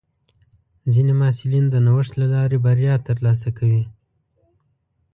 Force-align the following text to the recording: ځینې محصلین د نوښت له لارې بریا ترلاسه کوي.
ځینې 0.93 1.13
محصلین 1.19 1.65
د 1.69 1.75
نوښت 1.85 2.13
له 2.21 2.25
لارې 2.33 2.57
بریا 2.65 2.95
ترلاسه 3.07 3.49
کوي. 3.57 3.83